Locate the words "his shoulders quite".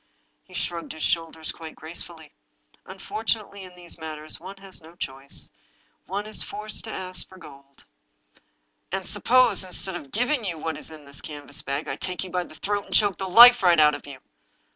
0.93-1.75